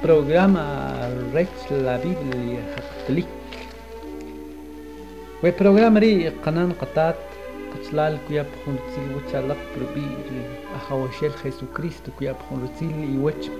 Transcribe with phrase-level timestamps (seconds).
[0.00, 3.26] Programa Rex la Biblia Catholic.
[5.42, 7.18] We programa ri qanan qatat
[7.72, 10.42] qatslal kuya bkhun tsil wachalak probiri
[10.78, 13.50] ahawashel Jesucristo kuya bkhun tsil i wach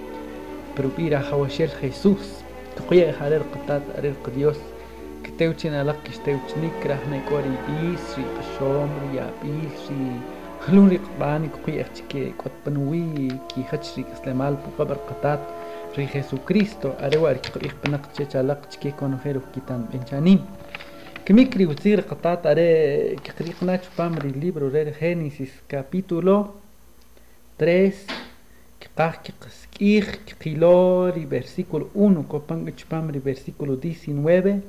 [0.76, 2.44] probiri ahawashel Jesus.
[2.76, 4.62] Tuqya harer qatat arer qdios
[5.24, 9.90] kiteuchin alak kisteuchnik rahna kwari bis ri qashom ri ya bis
[10.66, 15.40] خلوني قباني كوي اختكي كوت بنوي كي خدشري اسلامال بقبر قطات
[15.98, 20.44] ري جيسوكريستو اريوار كي قيق بنق تشالاق تشكي كونو خيرو كيتان بنشانين
[21.24, 26.46] كميكري وتصير قطات أري كي قريقنا تشبامري ليبرو ري خينيسيس كابيتولو.
[27.60, 28.06] 3
[28.80, 34.62] que qaj que qsqij que qilori versículo 1 copan que chupamri versículo 19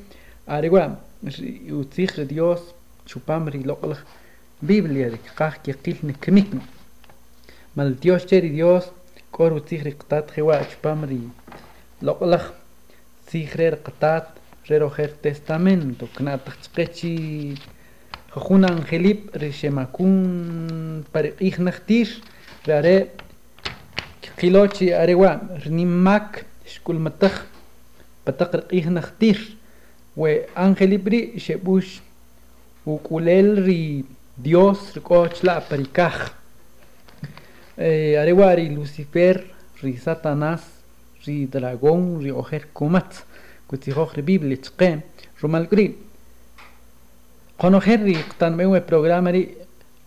[0.55, 0.85] aregua
[1.79, 2.61] utzij Dios
[3.09, 3.99] chupamri loqlaj
[4.61, 5.17] Biblia de
[5.63, 6.49] que qil nikmik
[7.75, 8.85] mal Dios cheri Dios
[9.31, 11.21] kor utzij qtat jewa chupamri
[12.05, 12.43] loqlaj
[13.27, 14.27] sijrer qtat
[14.69, 17.57] rero her testamento knat qchechi
[18.45, 20.13] khuna angelip rishemakun
[21.11, 22.07] pariqij nachtir
[22.67, 22.97] rare
[24.37, 25.31] qilochi arewa
[25.63, 27.35] rnimak shkul mataj
[28.25, 29.39] patak rqij nachtir
[30.15, 31.91] we angelipri shebush
[32.85, 34.05] ukulel ri
[34.37, 36.31] Dios rikoch la parikaj
[37.77, 39.43] eh, arewa ri Lucifer
[39.83, 40.61] ri Satanás
[41.25, 43.25] ri dragón ri ojer kumat
[43.67, 45.03] kutijoj ri Biblia chqe
[45.41, 45.97] rumal kri
[47.59, 49.43] qonojer ri qtan mewe programa ri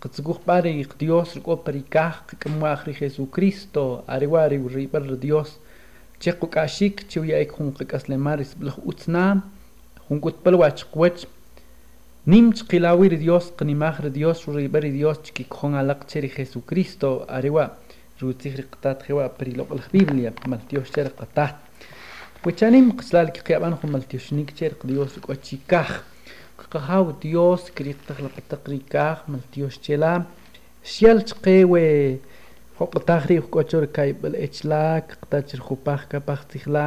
[0.00, 5.58] riko parikaj qkmwaj ri Jesucristo arewa ri ri par Dios
[6.19, 9.42] che qukashik che uya ek jun qkaslemar isblaj utzna
[12.27, 16.29] jun kutpal wach qwach nim chqilawir Dios qnimaj Dios ribari Dios chki khon alaq cheri
[16.29, 17.77] Jesucristo arewa
[18.20, 21.57] rutzij riqtat jewa pri loql Biblia mal Dios cher qatat
[22.45, 25.90] Wichanim qslal ki qiyaban khum mal Dios nik cher Dios ko chikaj
[26.70, 30.27] qahaw Dios kriqtaj la qataqrikaj mal Dios chela
[30.83, 32.20] xial chqewe
[32.79, 36.86] hoqtaj ri ko chor kay bal echlak qtachir khupaj kapaj tijla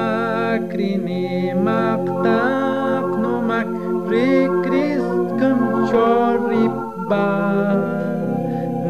[0.00, 3.68] lacrimi maqtab nomak
[4.06, 5.58] prikristkum
[5.90, 7.26] choriba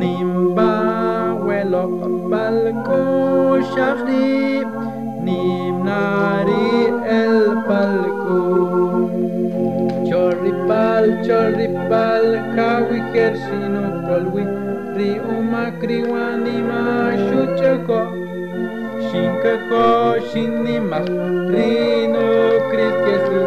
[0.00, 0.72] nimba
[1.46, 1.84] welo
[2.32, 3.02] balko
[3.72, 4.62] shahri
[5.26, 6.70] nimnari
[7.18, 7.36] el
[7.68, 8.40] palko
[10.08, 12.26] chorripal chorripal
[12.56, 14.44] kawi kershino kolwi
[14.96, 16.82] ri umakriwani ma
[17.26, 18.00] shuchako
[19.10, 21.08] Shinka koshinimas
[21.52, 22.26] Rino
[22.70, 23.40] kriskesu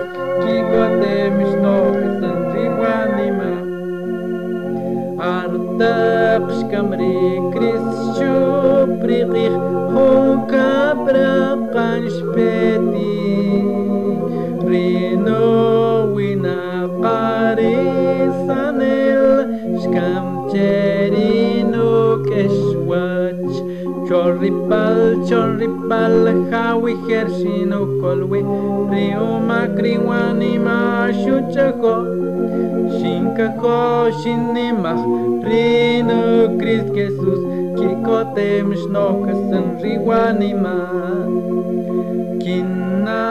[0.43, 1.75] Jigote mishno
[2.19, 3.51] santriwanima
[5.33, 7.15] Artapsh kamri
[7.53, 8.35] krischu
[8.99, 9.55] priqih
[9.93, 10.71] Hunka
[11.05, 13.15] braqan shpeti
[14.67, 15.43] Rino
[16.15, 16.59] wina
[16.99, 17.79] qari
[18.47, 19.23] sanil
[19.79, 21.89] Shkam cherino
[22.27, 23.55] keshwach
[24.13, 26.15] Chorripal, chorripal,
[26.51, 28.39] hawi hershino kolwe,
[28.91, 31.93] rio makriwani ma shuchako,
[32.97, 33.77] shinkako
[34.19, 35.03] shinimach,
[35.49, 36.19] rino
[36.59, 37.41] Christ Jesus,
[37.77, 40.75] kikotem shnokasan riwanima.
[42.43, 43.23] Kinna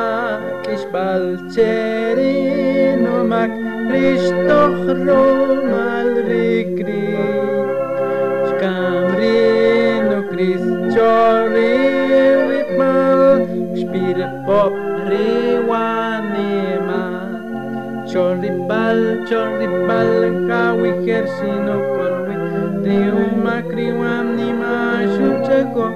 [0.64, 1.24] kishbal
[1.54, 3.52] cherino mak,
[3.92, 7.01] rishtoch romal rikri,
[10.92, 12.84] Čorivipal,
[13.72, 17.32] špil popriwanema.
[18.12, 20.12] Čoripal, čoripal,
[20.44, 22.36] kawi hersino konwi,
[22.84, 25.88] deuma kriwam nima šučeko.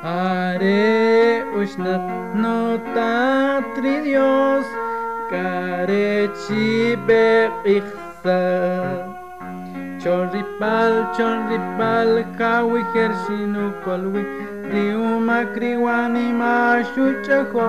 [0.00, 2.04] are ushnat
[2.42, 2.60] no
[2.96, 4.68] tatri dios
[5.32, 6.68] karechi
[7.08, 8.40] beqsa
[10.04, 14.24] chorripal chorripal kawi hershinu kolwi
[14.70, 17.66] diuma kriwani mashuchaho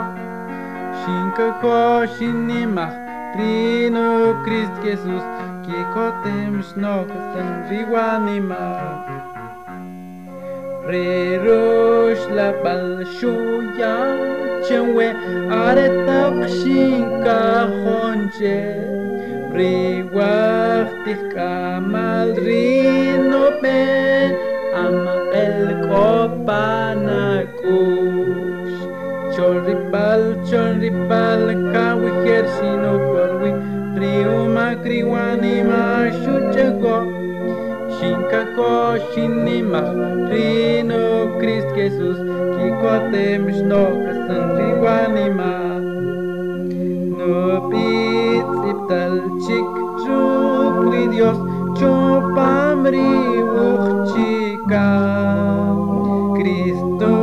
[1.01, 1.75] shinkaho
[2.15, 2.93] shinimah
[3.35, 5.23] Trino Christ Jesus.
[5.67, 8.67] Kikotem snokten viwanima
[10.87, 13.95] Rerosh la balshuya
[14.63, 15.07] chenwe
[15.51, 18.59] aretaq shinka honche
[19.57, 24.31] Riwaqtik kamal rinopen
[24.71, 27.67] ama el kopanakush
[29.35, 31.43] Chorripal, chorripal,
[31.75, 31.86] ka.
[38.57, 39.89] koshinimas
[40.31, 41.03] rino
[41.39, 42.19] krist jesus
[42.57, 45.53] kikotem shno kasan riwanima
[47.17, 47.37] no
[47.69, 49.13] pit siptal
[49.45, 49.69] chik
[50.01, 51.39] chupri dios
[51.79, 54.87] chupam riwuchika
[56.37, 57.13] kristo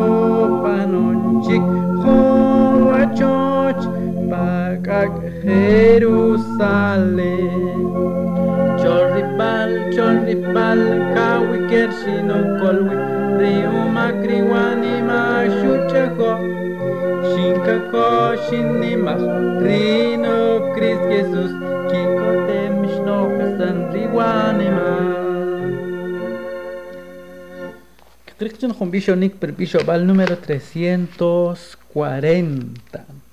[0.63, 1.65] panonchik
[2.05, 3.83] hoachoch
[4.31, 5.13] pakak
[5.45, 6.95] jerusalem
[10.55, 12.97] balkawi kershino kolwi
[13.41, 16.31] reo makriwani mashuchego
[17.31, 18.07] shinkako
[18.45, 19.23] shinimas
[19.65, 20.37] rino
[20.75, 21.53] kris jesus
[21.91, 25.05] kikotem shnokasan riwanimas
[28.39, 33.25] Tricton Jumbillo Nick Perpillo va al número 340.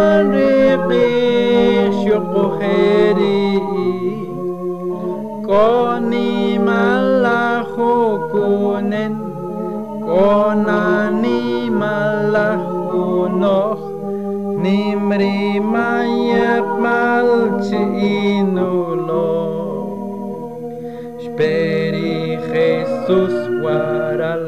[0.00, 3.58] قلبي شوق خيري
[5.46, 7.66] كوني ملاح
[8.32, 9.14] كونن
[10.06, 12.60] كوناني ملاح
[12.92, 13.78] كونوخ
[14.64, 15.92] نمري ما
[16.32, 17.72] يبملش
[18.32, 19.40] إنولو
[21.24, 24.46] شبري خيسوس ورال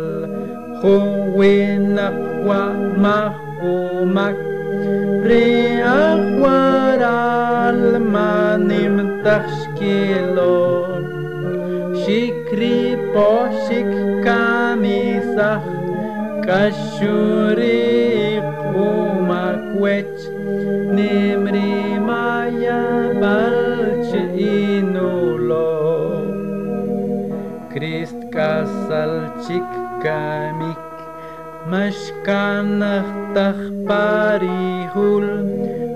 [0.83, 2.17] خوينك
[2.47, 4.37] ومحومك
[5.31, 11.05] Reachwar alma nim tashkilon
[12.03, 13.29] Shikri po
[13.65, 15.69] shikkamisach
[16.47, 19.45] Kashuri kuma
[19.79, 20.19] kwech
[22.09, 22.27] ma
[22.65, 22.83] ya
[23.23, 25.71] balch inulo
[27.71, 29.71] Krist kasalchik
[30.03, 30.92] kamik
[33.35, 35.27] tach parihul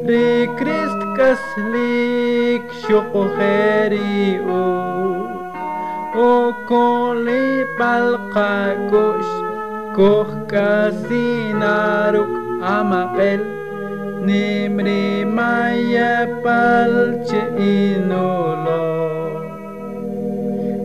[0.06, 4.66] Re Christ kaslik shukoheri u
[6.14, 9.32] O kole palkakosh
[9.96, 12.30] Koch kasinaruk
[12.62, 13.42] amapel
[14.22, 18.86] Nimri maya palche inulo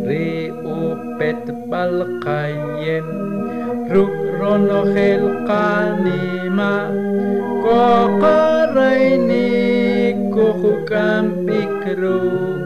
[0.10, 3.08] Ri upet balkayen
[3.94, 6.74] Ruk رونخ القانيمة
[8.82, 12.62] كوكورينيك كوكوكام بكروك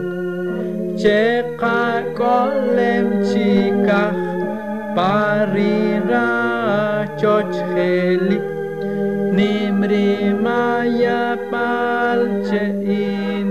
[1.02, 1.84] چقا
[2.18, 4.18] كولم چيكاخ
[4.96, 6.30] باريرا
[7.20, 8.40] چوچ خيلي
[9.36, 10.12] نمري
[10.44, 13.50] مايا بالچئين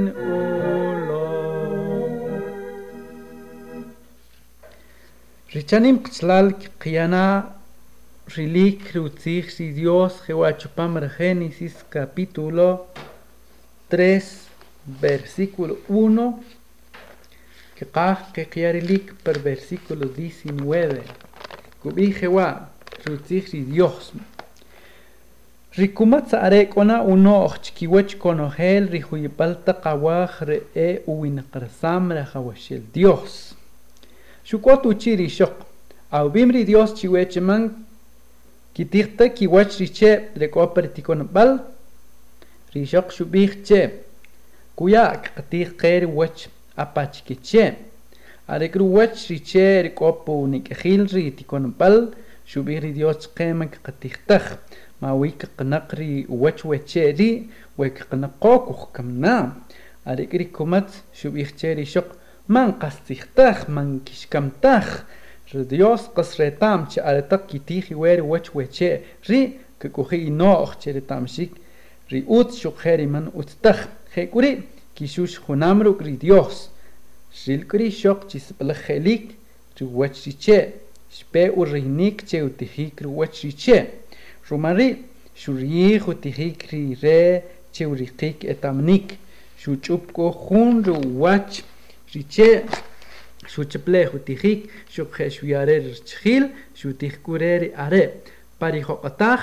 [5.55, 6.47] Richanim qichlal
[6.81, 7.25] qiyana
[8.27, 8.81] rilik
[9.49, 12.87] si Dios Jehuachupam Génesis capítulo
[13.89, 14.21] 3
[14.85, 16.33] versículo 1
[18.33, 21.03] que qiarilik per versículo 19
[21.81, 22.69] kubi Jehová
[23.27, 24.11] si Dios.
[25.77, 33.53] Rikumat arekona uno ochkiwech konogel rihuyipalta qawaj re e uwin qarsam ra khawashel Dios.
[34.43, 35.53] Shukot uchiri shok
[36.11, 37.85] au bimri Dios chiwecheman
[38.75, 41.51] kitikta kiwach riche rekopar tikon bal
[42.73, 43.81] rishok shubih che
[44.75, 46.47] kuya katik qer wach
[46.83, 47.65] apach kiche
[48.47, 52.11] arekru wach riche rekopo nikkhil ri tikon bal
[52.45, 54.59] shubih ri Dios qemak katiktakh
[55.01, 59.53] ما ويك قنقري وچ وچيري ويك قنقوك كمنا
[60.07, 62.15] أريكري كومت شو بيختيري شق
[62.49, 65.03] من قستيختخ من كشكمتخ
[65.53, 71.51] Dios qasretam chi arataq kitih wer wach weche ri kukuhi no ocheretamshik
[72.09, 74.63] ri ut shukheri man uttakh khekuri
[74.95, 76.69] kishush khunamru kri Dios.
[77.31, 79.35] Shilkri shok chisplachelik
[79.77, 80.73] ri wachriche
[81.11, 83.77] shpe urrinik che utihik ri wachriche
[84.49, 89.17] rumari shuriyi utihik ri re che uriqik etamnik
[89.59, 91.61] shuchupko khun ri wach
[92.13, 92.65] riche
[93.53, 96.49] xuchiplej utijik xukje xuyare rchjil
[96.79, 98.03] xutijkurer are.
[98.59, 99.41] Parijoqotaj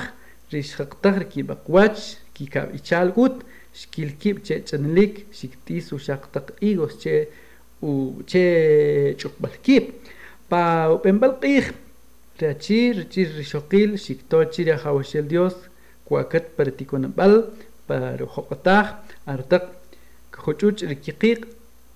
[0.52, 2.00] rixjaqtaj rkibakwach
[2.34, 7.14] kikabichal ut xkilkib che ch'anlik xiktis uxaqtaq igos che
[7.82, 9.84] u che ch'uqbalkib
[10.50, 11.72] pa upenbal q'ij
[12.40, 15.56] rachi richir rixoqil xiktochi riajawaxel dios
[16.06, 17.34] kuakat para tikunab'al
[17.86, 18.86] para joqotaj
[19.32, 19.64] artaq
[20.32, 20.84] kjuch'uch'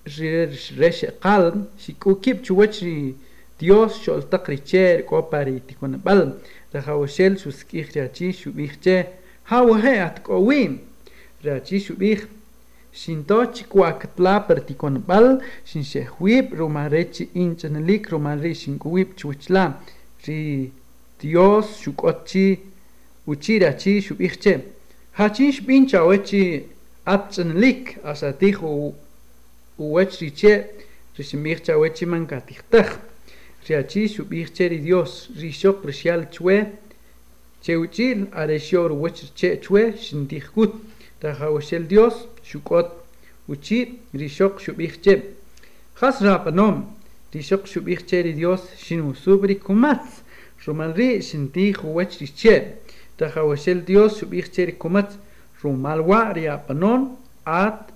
[0.06, 3.14] rexeqal xik'ukib chiwach ri
[3.58, 6.36] Dios xoltaq riche rik'opa ritikunab'al
[6.72, 8.96] rajawaxel xusk'ij riachi xub'ij che
[9.50, 10.78] jawaje atk'owiim
[11.42, 12.20] riachi xub'ij
[12.92, 19.75] xintoj chikwaakatlaa para tikonab'al xinxejwiib' rumanre chi inch'analik rumanre xink'uwiib' chiwachlaa
[20.25, 20.70] ri
[21.20, 22.46] Dios xuk'ot chi
[23.26, 24.54] uchi riachi xub'ij che
[25.18, 26.42] jachin xb'in chawe chi
[27.04, 28.94] atch'analik axatij o
[29.78, 30.66] uwach riche
[31.18, 32.87] rishmich chawechi mankatihtaj
[33.68, 36.66] riachi shubihcheri Dios rishok rishial chwe
[37.62, 40.73] cheuchil areshior uwach riche chwe shintijkut
[41.21, 42.87] tajawashel Dios shukot
[43.49, 45.23] uchi rishok shubihche
[45.95, 46.85] has rapanom
[47.35, 50.23] rishok shubihcheri Dios shinu subri kumatz
[50.66, 52.73] rumalri shintij uwach riche
[53.18, 55.14] tajawashel Dios shubihcheri kumatz
[55.62, 57.95] rumalwa riapanon at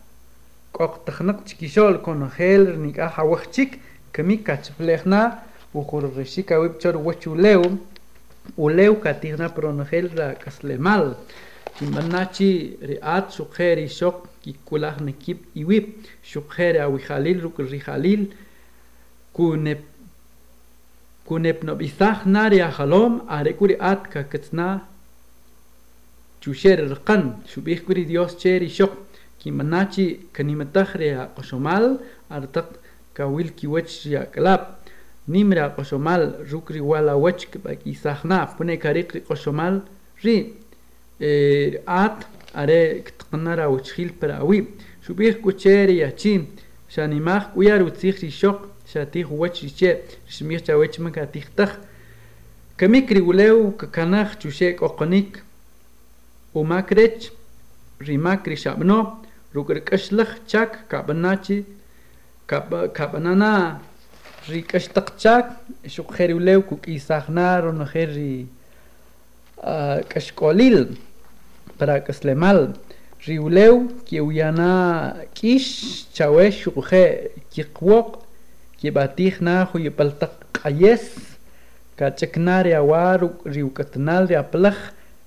[0.73, 3.79] qoqtaqnaq chikishol kon hel nika hawachik
[4.12, 5.43] kami kachplejna
[5.75, 7.79] ukurrishika wipchor wachuleu
[8.57, 11.15] uleu katigna pronogel ra kaslemal
[11.77, 15.89] kimanachi riat sukheri shok kikulaj nekip iwip
[16.23, 18.27] sukheri awijalil ruk rijalil
[19.33, 19.81] kunep
[21.27, 24.81] kunep no bisaj nari ajalom arekuri at kaketsna
[26.41, 29.10] chusher rqan shubih kuri dios cheri shok
[29.41, 31.99] kimanachi kanimatahre a qoshomal
[32.31, 32.69] artaq
[33.15, 34.79] kawil kiwach ya klap
[35.27, 39.83] nimra qoshomal rukri wala wach kbak isahna pune karik qoshomal
[40.23, 40.55] ri.
[41.87, 44.67] At are ktqnara wachhil para awi.
[45.05, 46.47] Shubih kucheri yachi
[46.89, 51.77] shanimach kuyar utzich rishok shatih wach riche shmir chawech makatih tah
[52.77, 55.43] kamikri uleu kakanach chushek oqonik
[56.55, 57.31] umakrech
[58.01, 59.23] rimakri shabno
[59.54, 61.64] rukarkashlaqchak kapanachi
[62.47, 63.80] kapanana
[64.49, 65.47] rikashtaqchak
[65.87, 68.47] xuqjer ulew kuk'isajna ronojer ri
[70.11, 70.97] k'axk'olil
[71.78, 72.75] para k'aslemal.
[73.26, 74.73] Riulew kiwyana
[75.37, 75.66] k'iix
[76.16, 77.04] chawex xuqje
[77.52, 78.23] kiqwoq'
[78.80, 81.04] kib'atijna juyupaltaq q'ayes
[81.99, 84.78] kach'akna riawa riwk'atanal riaplaj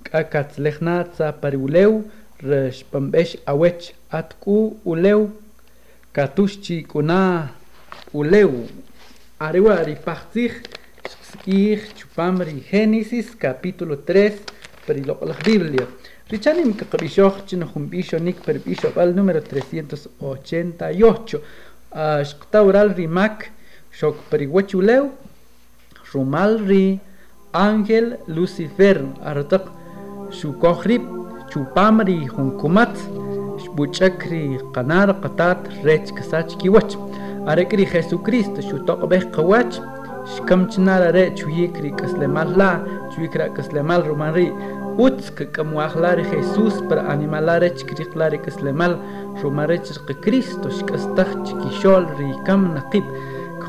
[0.07, 2.01] k'akatzlejna tza pariulew
[2.43, 5.29] respambesh awech atku uleu
[6.13, 7.49] katushchi kuna
[8.13, 8.67] uleu
[9.39, 10.51] arewa ripachtij
[11.31, 14.31] skir chupamri Génesis capítulo 3
[14.85, 15.87] perilo la Biblia.
[16.29, 21.39] Richanim kakabishoj chinojumbishonik perpishobal número 388
[22.23, 23.49] Shktaural rimak
[23.91, 25.11] shok periwachuleu
[26.13, 26.99] rumal ri
[27.53, 29.01] ángel Lucifer.
[29.23, 29.65] Artak
[30.31, 31.22] shukohrib
[31.53, 32.99] Chupamri hunkumatz
[33.75, 36.95] buchakri qanar qatat rech kasach kiwach
[37.45, 39.77] arekri jesucristo shutoqbeh qawach
[40.33, 42.71] xkamchnara re chuyikri kaslemal la
[43.13, 44.47] chuyikra kaslemal rumanri
[45.05, 48.97] utz kakamwahlari jesus per animalare chkriqlari kaslemal
[49.43, 53.05] rumarech qcristo xkastach chkixol rikam naqib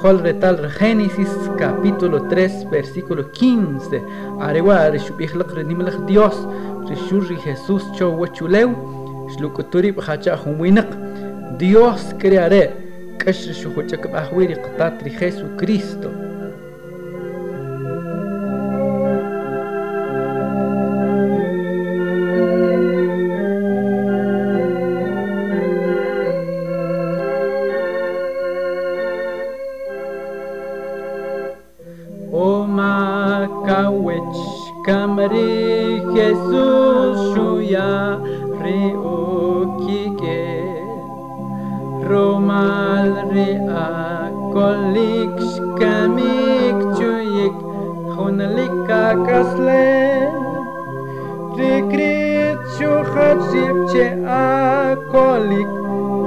[0.05, 4.03] Hol retal Génesis capítulo 3 versículo 15.
[4.39, 6.37] Arewa rishubihla krenimlach Dios.
[6.87, 8.77] Rishurri Jesús chowachuleu.
[9.33, 10.93] Shlukuturib hacha humwinak.
[11.57, 12.71] Dios crearé.
[13.17, 14.57] Kashrishuhuchakabahwiri
[15.19, 16.24] Jesucristo.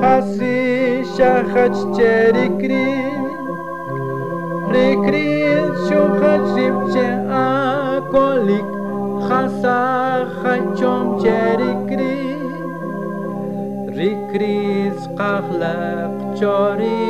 [0.07, 1.03] Asi
[1.95, 2.87] cheri kri,
[4.73, 5.29] Rikri
[5.85, 7.07] shuchachim che
[7.41, 8.69] akolik
[11.23, 12.17] cheri kri,
[13.97, 14.57] rikri
[15.19, 17.03] qaqlaq chori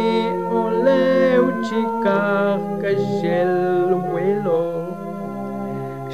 [0.61, 3.53] uleu chikach kashel
[4.13, 4.63] wilo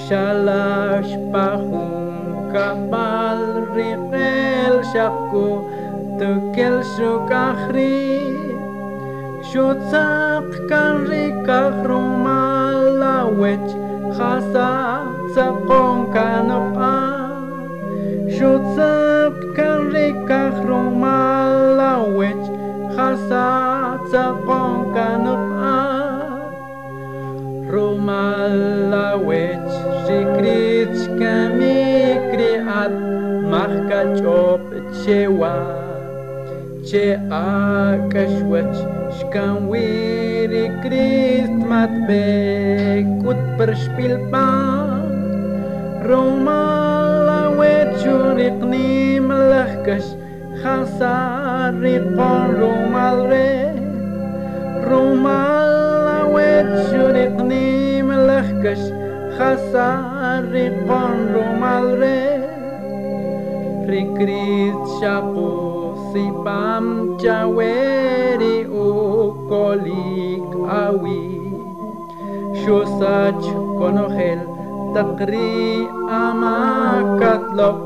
[0.05, 1.93] Shalash pachum
[2.51, 3.41] kabal
[3.75, 5.47] riqel shakku
[6.23, 8.33] תסתכל שוק אחרי,
[9.41, 13.73] שוצת כאן ריקח רומה לווץ'
[14.13, 14.97] חסה
[15.33, 17.29] צפון כנועה.
[18.29, 22.49] שוצת כאן ריקח רומה לווץ'
[22.95, 25.43] חסה צפון כנועה.
[27.73, 28.35] Roma
[28.91, 29.71] la wech
[30.05, 31.81] shikrich kami
[32.29, 32.93] kriat
[33.49, 34.61] mahkachop
[35.01, 35.82] chewa.
[36.93, 38.77] Sheaka shwach
[39.17, 44.45] shkan wiri krist matbe kut perspilpa
[46.05, 46.61] Roma
[47.29, 50.13] la wechun iqnim lahkash
[50.61, 53.49] khasari qon Roma re.
[54.85, 55.41] Roma
[56.05, 58.85] la wechun iqnim lahkash
[59.33, 62.19] khasari qon Roma re.
[63.89, 65.72] Rikrist shaqur
[66.13, 68.87] sipam chawere o
[69.49, 70.49] kolik
[70.81, 71.23] awi.
[72.61, 73.45] Shosach
[73.79, 74.41] konohel
[74.93, 75.89] takri
[76.21, 77.79] amakatlok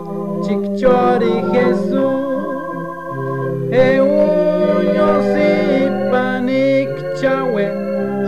[0.44, 2.08] chikchori jesu.
[3.88, 4.12] Eu
[4.98, 7.66] yosipanik chawe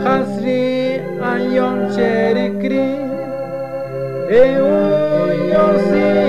[0.04, 0.64] hasri
[1.32, 2.88] ayon cherikri
[4.44, 4.72] eu
[5.52, 6.29] yosi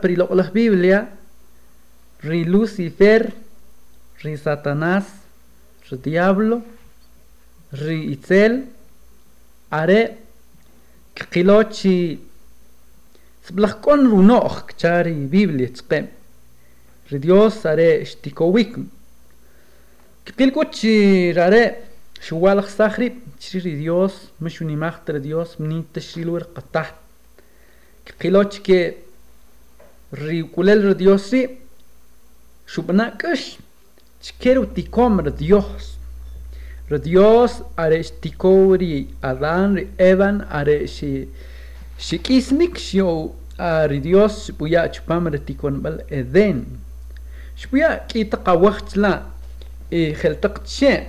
[0.00, 1.08] peri lo Biblia
[2.20, 3.32] ri Lucifer
[4.22, 5.06] ri Satanás
[5.90, 6.62] ri diablo
[7.72, 8.64] ri Itzel
[9.70, 10.00] are
[11.14, 12.18] qilochi
[13.42, 16.08] sblachkon runoch kchari Biblia chqe
[17.10, 18.76] ri Dios are shtikowik
[20.24, 21.88] Kipilkuchi rare
[22.20, 26.94] شوال خساخري تشري ديوس مش وني ماختر ديوس مني تشري لور قطعت
[28.20, 28.92] قيلوش كي
[30.14, 31.48] ري كولل ديوس ري
[32.66, 33.56] شو بناكش
[34.22, 35.98] تشكيرو تيكوم ديوس
[36.96, 41.28] Dios are stikori Adán ri Evan are shi
[41.98, 46.80] shikisnik shio ari Dios buya chupam re tikon bal Eden
[47.56, 49.26] shbuya kita qawachtla
[49.90, 51.08] y geltak che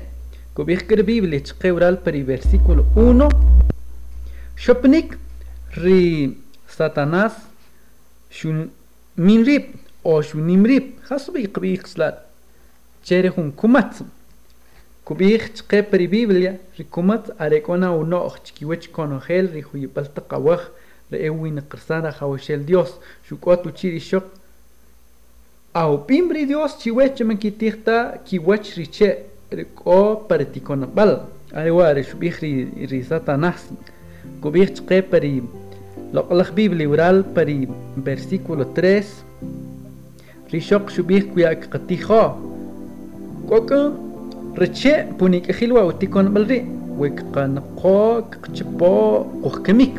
[0.53, 3.29] kubih kir biblia chqe ural peri versículo 1
[4.57, 5.15] shopnik
[5.77, 6.35] ri
[6.67, 7.39] satanás
[8.29, 8.69] shun
[9.19, 9.65] minrib
[10.03, 12.15] oshun nimrib khasbi qbi qislar
[13.03, 14.01] chere hun kumat.
[15.05, 20.61] Kubih chqe pri biblia rikumat arekona uno chkiwech konogel rihuyipalta qawaj
[21.11, 22.91] reewin qirsana khawshel dios.
[23.27, 24.25] Shukot uchiri shok.
[25.73, 29.09] Au pimbri dios chiwech menkitihta kiwach riche
[29.51, 32.51] riko partikonabal arewa rishbih ri
[32.91, 33.61] risata nas
[34.41, 35.41] kubih chqe pri
[36.13, 37.67] loqlach biblia oral pari
[38.07, 39.03] versículo 3
[40.51, 42.23] rishok shubih kuya qatiho
[43.49, 43.79] koko
[44.61, 46.59] riche punik khilwa utikon balri
[47.01, 47.97] wek qan qo
[48.43, 48.93] qchpo
[49.43, 49.95] qohkemik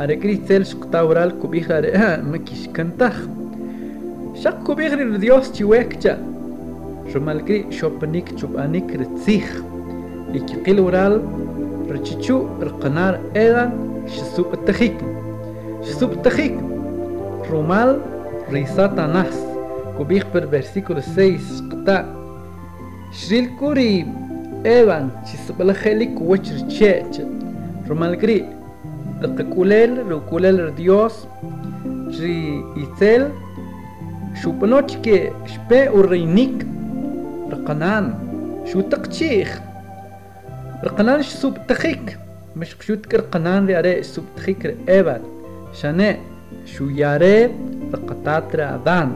[0.00, 1.90] are kristel shqta oral kubih are
[2.30, 3.16] makish kantah
[4.42, 6.16] Shakku bigri Dios chiwekcha.
[7.12, 9.46] Shumalkri shopanik chupanik ritzich.
[10.34, 11.20] Ikikil ural
[11.86, 13.70] richichu rqanar edan
[14.08, 14.96] shisup tajik.
[15.82, 16.58] سوب تخيك
[17.50, 18.00] رومال
[18.50, 19.34] ريسا تاناس
[19.98, 22.04] كو بيخبر برسيكول سيس قطع
[23.12, 24.06] شريل كوري
[24.66, 27.20] ايوان شي سبلا خيليك وچر چيچ
[27.88, 28.44] رومال كري
[29.22, 29.42] دق
[30.30, 31.26] كولل رديوس
[32.10, 33.30] شري ايتل
[34.42, 36.00] شو بنوچ كي شبه أو
[37.50, 38.14] رقنان
[38.72, 39.60] شو تقچيخ
[40.84, 42.18] رقنان شي تخيك
[42.56, 45.31] مش بشوت كرقنان ري اري سوب تخيك ايوان
[45.72, 46.16] ايبان شاني
[46.66, 47.50] شو ياري
[47.94, 49.12] رقطات رادان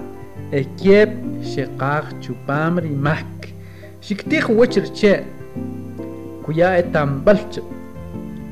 [0.54, 1.08] اكيب
[1.42, 3.54] شقاق شوبام ريماك
[4.00, 5.24] شكتيخ وچر چه
[6.46, 7.60] كويا اتام بلچ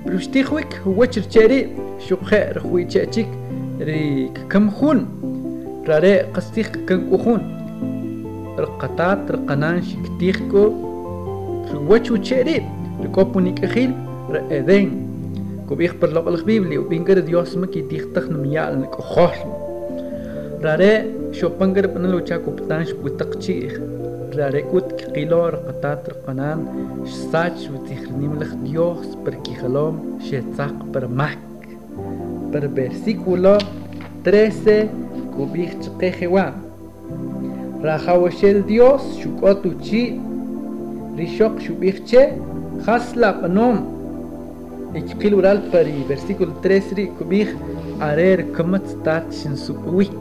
[0.07, 1.69] بروشتيخ ويك وچر چري
[2.09, 3.29] شو خير خوي چيك
[3.81, 5.07] ري كم خون.
[5.89, 7.41] راري قستيخ كن كوخون
[8.59, 10.73] القطات القنان شكتيخكو
[11.89, 12.63] وچو تشيري
[13.05, 13.93] ركوبونيك أخيل
[14.31, 15.04] رأذين
[15.70, 19.38] كو بيخبر لو الخبيبلي وبينقر ديوس مكي تيخ تخن ميال نكو خوش
[20.64, 23.80] راري شو بنقر بنلو تشاكو بتانش بوتقشيخ
[24.36, 26.66] راري كوت كقيلو رقطات القنان
[27.06, 31.38] شساج وتيخرني ملخ ديوس بركي خلوم شيتساق برمك
[32.54, 33.58] بر versículo
[34.24, 34.90] 13
[35.36, 36.54] kubih chqejewa
[37.84, 40.20] rajawashel Dios shukotu chi
[41.18, 42.24] rishok shubih che
[42.86, 43.93] hasla panom
[44.95, 47.49] Ikqil ural pari versículo 3 ri kubih
[48.09, 50.15] arer kamat tat shin supwik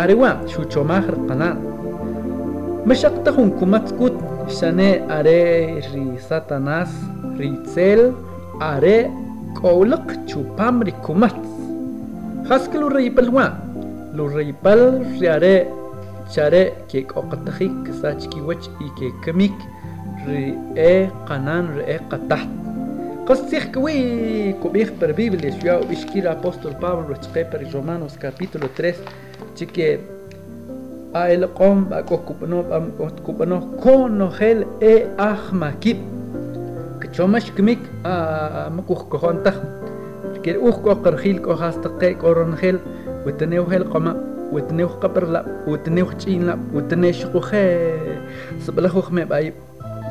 [0.00, 1.56] arewa shuchomah qanan
[2.88, 4.16] mashaqtahun kumat kut
[4.58, 5.40] shane are
[5.92, 6.92] ri satanas
[7.40, 8.12] ri tsel
[8.60, 9.08] are
[9.60, 11.36] qawlaq chupam ri kumat
[12.48, 13.46] haskelu ri palwa
[14.16, 15.56] lo reypal riare
[16.34, 19.56] chare ke qoqatahik sachki wach y ke kamik
[20.26, 20.44] ri
[20.76, 20.94] e
[21.28, 22.44] qanan ri e qatah
[23.30, 28.94] قصيخ كوي كوبيخ per Biblia شوية وبيشكي الأبوستول Pablo رتشقي per Romanos capítulo 3
[29.56, 29.98] chique
[31.14, 35.96] a el qom a kokupno am kokupno kono hel e ahmakip
[37.00, 37.78] كشومش كميك
[38.76, 39.54] مكوخ كهونتخ
[40.42, 42.78] كير اوخ كو قرخيل كو هاستقي كورن خيل
[43.26, 46.54] وتنيو هيل قما وتنيو قبر لا وتنيو تشين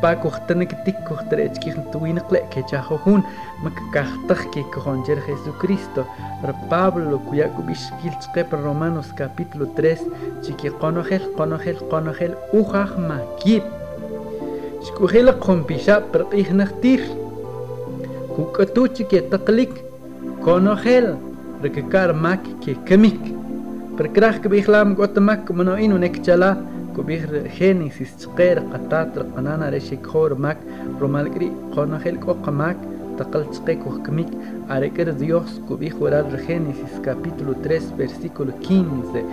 [0.02, 3.22] pa kuhtana kitik kuhtara echkih tuwina qle kechahohun
[3.64, 6.02] makakahtaj ke kohoncher Jesucristo
[6.48, 13.66] ra Pablo kuyaku bishkilchqe pa Romanos capítulo 3 chiki konohel konohel konohel ujaj makit
[14.86, 17.02] xkuhela qompisha per qijnajtir
[18.36, 19.74] kukatuchi ke taklik
[20.44, 21.18] konohel,
[21.64, 23.20] rakakar mak ke kamik
[23.98, 26.56] per kraj kbihlam gotamak nek chala
[27.00, 30.58] كبير خينيسيس تقير قطات القنانا رشيك خور ماك
[31.02, 32.78] رومالكري قونا خيل قوق ماك
[33.18, 34.28] تقل تقيك وحكميك
[34.70, 39.24] عركر ديوس كبيخ ورال خينيسيس capítulo 3 versículo 15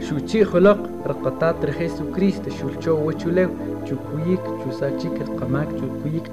[0.00, 3.48] شو تشي خلق رقطات رخيسو كريست شو الشو وچو لو
[3.88, 6.26] شو كويك شو ساچيك القماك شو كويك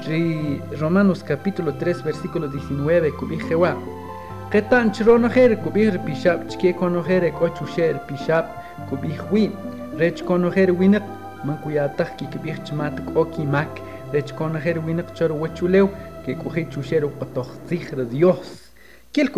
[0.08, 3.72] ري رومانوس capítulo 3 versículo 19 كوبي خوا
[4.52, 8.48] قطان چرونو خير كوبي بيشاب چكي كونو خير كوچو شير بيشاب
[8.90, 9.52] كوبي خوين
[9.96, 11.02] ريچ كونو خير وينق
[11.44, 13.82] من كوياتخ كي كبيخ چماتك اوكي ماك
[14.14, 15.88] ريچ كونو خير وينق چر وچو ليو
[16.26, 18.68] كي كوخي چوشير وقتوخ زيخر ديوس
[19.12, 19.28] كيل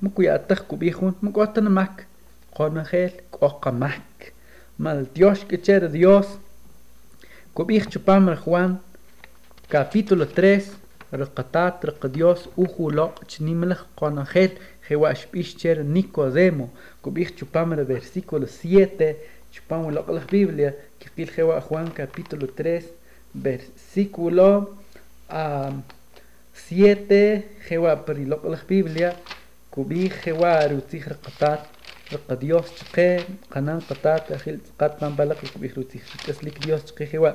[0.00, 2.06] خوا وباخ زيخري مكوياتخ كوبيخون مكواتن ماك
[2.54, 4.34] قونا خيل كوقا ماك
[4.78, 6.26] mal Dios que cher Dios
[7.54, 8.80] Cobij chupam Juan,
[9.68, 10.72] capítulo 3,
[11.12, 16.66] Raqatat raq Dios ujuloq chnimlaj qonajel jewash bishcher Nicodemo.
[17.00, 19.16] Cobij chupam versículo 7,
[19.52, 22.90] chupam loq la Biblia, que qil jewa Juan capítulo 3,
[23.34, 24.74] versículo
[25.30, 25.82] um,
[26.52, 29.14] 7, jewa periloq la Biblia,
[29.74, 31.60] كوبيخ وارو تيخ رقطات
[32.12, 37.06] رقا ديوس تقي قنان قطات أخيل قط من بلق كوبيخ رو تيخ تسليك ديوس تقي
[37.06, 37.30] خوا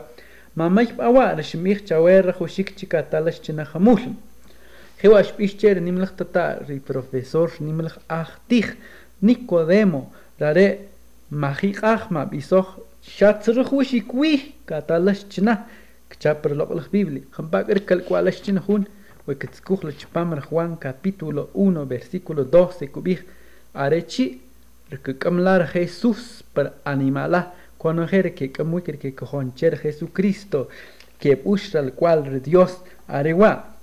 [0.55, 4.13] ما ما يبقى وار شميخ تاوير خوشيك تيكا تالش تنا خموشم
[5.01, 8.75] خوا شبيش تير نملخ تتا ري بروفيسور نملخ أخ تيخ
[9.23, 10.03] نيكوديمو
[10.41, 10.79] راري
[11.31, 15.65] مخيق أخ ما بيسوخ شاترخ وشيكوي كاتالش تنا
[16.09, 18.83] كتابر لقلخ بيبلي خمباك إركال كوالش تنا هون
[19.29, 23.19] huequetzcuj chipamra Juan capítulo 1 versículo 12 cubij
[23.73, 24.41] arechi
[24.89, 30.67] recamlar Jesús para animalá cuando jere que camuiker que cojoncher Jesucristo
[31.19, 33.75] que pushra al cual Dios arewa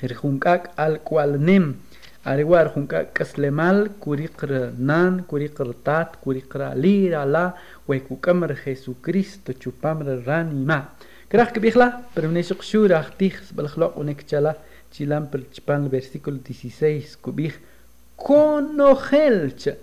[0.00, 1.74] rjunkak al cual nem
[2.22, 7.56] arewa rjunkak kaslemal kurikr nan kurikr tat kurikra lira la
[7.88, 10.94] huecucamra Jesucristo chupamra ranima
[11.34, 14.54] Krach gebigla, pero nesuk shurach tichs belglok unek chala.
[14.94, 17.54] Chilam per chipan versículo 16 kubih
[18.16, 19.74] conojelcha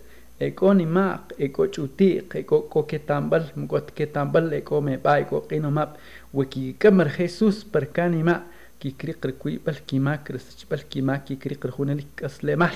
[0.47, 5.97] eko nimaq eko ch'utiq eko koketambal mkot ketambal eko mepa eko qinomap
[6.33, 8.35] waki kamar jesús parkanima
[8.79, 12.73] kikriqr kuibal kimak rasachbal kimak kikriqr hunalik aslemah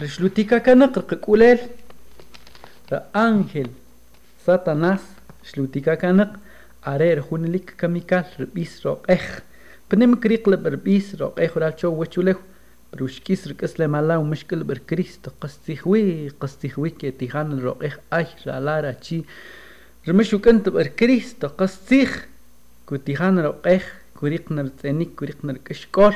[0.00, 1.60] rishlutika kanaqr qulel
[2.90, 3.68] ra ángel
[4.44, 5.02] satanás
[5.48, 6.32] shlutika kanaq
[6.82, 9.26] arer hunalik kamikal rbis roqej
[9.90, 12.36] بنم كريق لبر بيس روق اخر على شو وشولخ
[12.92, 17.98] بروش كيسر كسل مالا ومشكل بر كريست قصتي خوي قصتي خوي كي تيغان الروق اخ
[18.12, 19.22] اخر على راتشي
[20.08, 22.26] رمشو كنت بر كريست قصتيخ
[22.86, 26.14] كو تيغان روق اخ كريق نرتانيك كريق نركشكول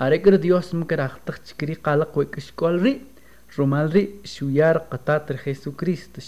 [0.00, 3.00] أريكر ديوس مكر أختك كريق على قوي كشكول ري
[3.58, 6.20] رومالري شويار قطات Jesucristo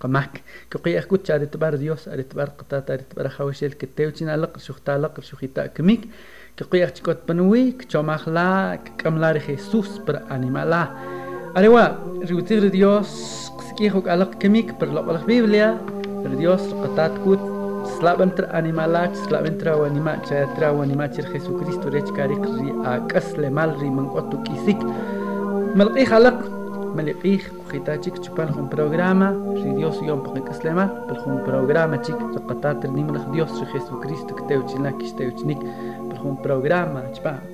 [0.00, 4.58] قماك كقي أخكو تشاري تبار ديوس أري تبار قطات أري تبار خوشيل كتيو تين ألق
[4.58, 6.00] شوخ تالق شوخي تاكميك
[6.56, 10.88] كقي أخكو بنوي كشو مخلا كملاري خيسوس بر أنيمالا
[11.56, 11.88] أريوا
[12.24, 17.51] ريوتير ديوس قسكيخوك ألق كميك بر لقلق بيبليا Dios قطات كوت
[18.02, 24.80] Slabantra animalach, slabantra wanimach, chayatra wanimachir Jesucristo rechkarik ri akas le malri manguatu kisik.
[25.78, 26.42] Malqih alak,
[26.98, 32.18] malqih kujita chik chupan un programa, ri Dios yon pojikas lema, pel un programa chik
[32.34, 35.62] chapatater nimlach Dios ri Jesucristo kteuchinak, kteuchinik,
[36.10, 37.51] pel un programa chupan.